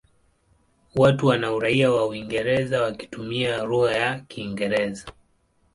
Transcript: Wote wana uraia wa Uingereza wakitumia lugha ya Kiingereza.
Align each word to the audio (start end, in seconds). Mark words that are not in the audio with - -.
Wote 0.95 1.25
wana 1.25 1.53
uraia 1.53 1.91
wa 1.91 2.07
Uingereza 2.07 2.81
wakitumia 2.81 3.63
lugha 3.63 3.95
ya 3.97 4.19
Kiingereza. 4.19 5.05